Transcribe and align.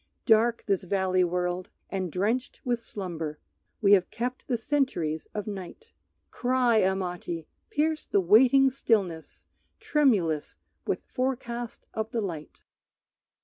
Dark 0.25 0.63
this 0.65 0.81
valley 0.83 1.23
world; 1.23 1.69
and 1.91 2.11
drenched 2.11 2.59
with 2.65 2.81
slumber 2.81 3.37
We 3.81 3.91
have 3.91 4.09
kept 4.09 4.47
the 4.47 4.57
centuries 4.57 5.27
of 5.35 5.45
night. 5.45 5.93
Cry, 6.31 6.77
Amati, 6.81 7.45
pierce 7.69 8.07
the 8.07 8.19
waiting 8.19 8.71
stillness 8.71 9.45
Tremulous 9.79 10.55
with 10.87 11.03
forecast 11.05 11.85
of 11.93 12.09
the 12.09 12.21
light! 12.21 12.61